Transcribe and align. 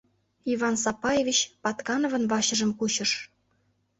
—Иван 0.51 0.75
Сапаевич 0.83 1.39
Паткановын 1.63 2.23
вачыжым 2.31 2.71
кучыш. 2.79 3.11